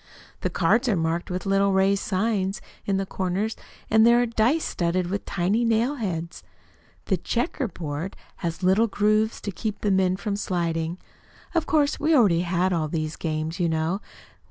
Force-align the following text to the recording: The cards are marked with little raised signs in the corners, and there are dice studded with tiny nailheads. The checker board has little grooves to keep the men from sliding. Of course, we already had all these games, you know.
The 0.39 0.49
cards 0.49 0.89
are 0.89 0.95
marked 0.95 1.29
with 1.29 1.45
little 1.45 1.73
raised 1.73 2.01
signs 2.01 2.59
in 2.87 2.97
the 2.97 3.05
corners, 3.05 3.55
and 3.87 4.03
there 4.03 4.19
are 4.19 4.25
dice 4.25 4.63
studded 4.63 5.11
with 5.11 5.25
tiny 5.25 5.63
nailheads. 5.63 6.41
The 7.05 7.17
checker 7.17 7.67
board 7.67 8.15
has 8.37 8.63
little 8.63 8.87
grooves 8.87 9.39
to 9.41 9.51
keep 9.51 9.81
the 9.81 9.91
men 9.91 10.17
from 10.17 10.37
sliding. 10.37 10.97
Of 11.53 11.67
course, 11.67 11.99
we 11.99 12.15
already 12.15 12.41
had 12.41 12.73
all 12.73 12.87
these 12.87 13.15
games, 13.15 13.59
you 13.59 13.69
know. 13.69 14.01